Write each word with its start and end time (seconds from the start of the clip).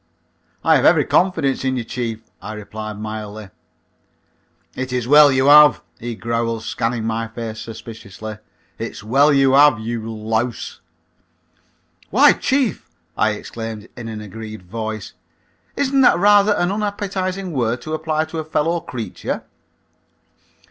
"I 0.63 0.77
have 0.77 0.85
every 0.85 1.05
confidence 1.05 1.63
in 1.63 1.77
you, 1.77 1.83
chief," 1.83 2.23
I 2.41 2.53
replied 2.53 2.97
mildly. 2.99 3.51
"It 4.73 4.91
is 4.91 5.07
well 5.07 5.31
you 5.31 5.45
have," 5.45 5.83
he 5.99 6.15
growled, 6.15 6.63
scanning 6.63 7.05
my 7.05 7.27
face 7.27 7.59
suspiciously. 7.59 8.39
"It's 8.79 9.03
well 9.03 9.31
you 9.31 9.51
have, 9.53 9.79
you 9.79 10.11
louse." 10.11 10.81
"Why, 12.09 12.33
chief," 12.33 12.89
I 13.15 13.33
exclaimed 13.33 13.89
in 13.95 14.07
an 14.09 14.21
aggrieved 14.21 14.65
voice, 14.65 15.13
"isn't 15.77 16.01
that 16.01 16.17
rather 16.17 16.53
an 16.53 16.71
unappetizing 16.71 17.51
word 17.51 17.83
to 17.83 17.93
apply 17.93 18.25
to 18.25 18.39
a 18.39 18.43
fellow 18.43 18.79
creature?" 18.79 19.43